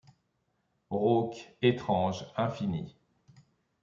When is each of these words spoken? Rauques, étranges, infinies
Rauques, 0.89 1.55
étranges, 1.61 2.25
infinies 2.35 2.95